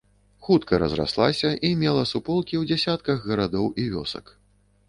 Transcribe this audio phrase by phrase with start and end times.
[0.45, 4.35] Хутка разраслася і мела суполкі ў дзясятках гарадоў і вёсак.